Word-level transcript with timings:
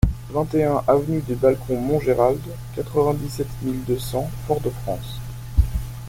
vingt 0.31 0.51
et 0.55 0.63
un 0.63 0.81
avenue 0.87 1.21
des 1.21 1.35
Balcons 1.35 1.79
Montgéralde, 1.79 2.39
quatre-vingt-dix-sept 2.75 3.47
mille 3.61 3.83
deux 3.85 3.99
cents 3.99 4.31
Fort-de-France 4.47 5.19